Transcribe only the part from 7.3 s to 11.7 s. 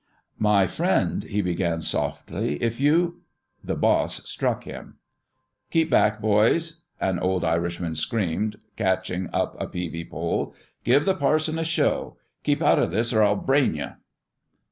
Irishman screamed, catching up a peavy pole." Give the parson a